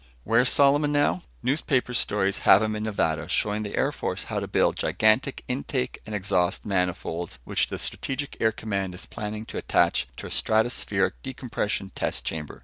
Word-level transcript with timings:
Where's 0.23 0.49
Solomon 0.49 0.91
now? 0.91 1.21
Newspaper 1.43 1.93
stories 1.93 2.39
have 2.39 2.63
him 2.63 2.75
in 2.75 2.81
Nevada 2.81 3.27
showing 3.27 3.61
the 3.61 3.75
Air 3.75 3.91
Force 3.91 4.23
how 4.23 4.39
to 4.39 4.47
build 4.47 4.75
gigantic 4.75 5.43
intake 5.47 5.99
and 6.07 6.15
exhaust 6.15 6.65
manifolds, 6.65 7.37
which 7.43 7.67
the 7.67 7.77
Strategic 7.77 8.35
Air 8.39 8.51
Command 8.51 8.95
is 8.95 9.05
planning 9.05 9.45
to 9.45 9.59
attach 9.59 10.07
to 10.17 10.25
a 10.25 10.31
stratospheric 10.31 11.11
decompression 11.21 11.91
test 11.93 12.25
chamber. 12.25 12.59